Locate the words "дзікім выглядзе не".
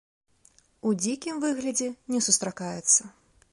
1.01-2.25